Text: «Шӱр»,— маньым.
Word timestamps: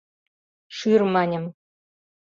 «Шӱр»,— 0.75 1.01
маньым. 1.13 1.45